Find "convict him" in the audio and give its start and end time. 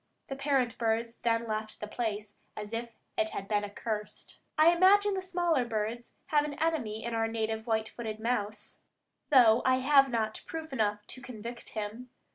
11.21-12.09